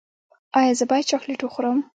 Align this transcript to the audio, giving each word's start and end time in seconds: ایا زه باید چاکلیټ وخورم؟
ایا 0.59 0.73
زه 0.79 0.85
باید 0.89 1.09
چاکلیټ 1.11 1.41
وخورم؟ 1.43 1.79